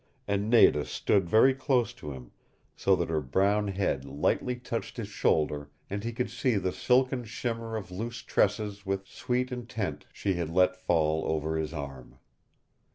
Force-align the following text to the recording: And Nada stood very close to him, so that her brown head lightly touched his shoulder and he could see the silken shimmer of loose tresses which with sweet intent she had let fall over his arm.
And 0.27 0.49
Nada 0.49 0.83
stood 0.83 1.29
very 1.29 1.53
close 1.53 1.93
to 1.93 2.11
him, 2.11 2.31
so 2.75 2.95
that 2.95 3.11
her 3.11 3.21
brown 3.21 3.67
head 3.67 4.03
lightly 4.03 4.55
touched 4.55 4.97
his 4.97 5.09
shoulder 5.09 5.69
and 5.91 6.03
he 6.03 6.11
could 6.11 6.31
see 6.31 6.55
the 6.55 6.71
silken 6.71 7.23
shimmer 7.23 7.75
of 7.75 7.91
loose 7.91 8.23
tresses 8.23 8.83
which 8.83 9.01
with 9.01 9.07
sweet 9.07 9.51
intent 9.51 10.07
she 10.11 10.33
had 10.33 10.49
let 10.49 10.75
fall 10.75 11.23
over 11.27 11.55
his 11.55 11.71
arm. 11.71 12.17